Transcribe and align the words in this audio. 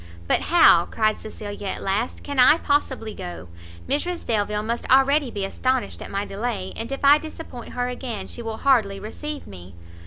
"But 0.27 0.41
how," 0.49 0.87
cried 0.89 1.19
Cecilia 1.19 1.67
at 1.67 1.83
last, 1.83 2.23
"can 2.23 2.39
I 2.39 2.57
possibly 2.57 3.13
go? 3.13 3.49
Mrs 3.87 4.25
Delvile 4.25 4.63
must 4.63 4.89
already 4.89 5.29
be 5.29 5.45
astonished 5.45 6.01
at 6.01 6.09
my 6.09 6.25
delay, 6.25 6.73
and 6.75 6.91
if 6.91 7.05
I 7.05 7.19
disappoint 7.19 7.73
her 7.73 7.87
again 7.87 8.27
she 8.27 8.41
will 8.41 8.57
hardly 8.57 8.99
receive 8.99 9.45
me." 9.45 9.75